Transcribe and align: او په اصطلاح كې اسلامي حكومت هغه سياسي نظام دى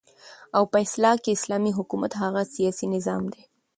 او 0.57 0.63
په 0.71 0.77
اصطلاح 0.83 1.15
كې 1.23 1.31
اسلامي 1.37 1.71
حكومت 1.77 2.11
هغه 2.23 2.41
سياسي 2.55 2.85
نظام 2.95 3.23
دى 3.33 3.41